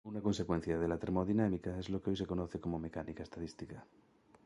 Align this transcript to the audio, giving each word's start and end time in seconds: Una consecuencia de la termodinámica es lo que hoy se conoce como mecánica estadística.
Una 0.09 0.19
consecuencia 0.27 0.79
de 0.79 0.87
la 0.87 0.97
termodinámica 0.97 1.77
es 1.77 1.87
lo 1.91 2.01
que 2.01 2.09
hoy 2.09 2.17
se 2.17 2.25
conoce 2.25 2.59
como 2.59 2.79
mecánica 2.79 3.21
estadística. 3.21 3.85